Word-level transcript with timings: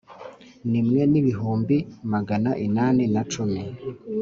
nimwe 0.71 1.01
n 1.11 1.13
ibihumbi 1.21 1.77
magana 2.11 2.51
inani 2.65 3.03
na 3.13 3.23
cumi 3.31 3.61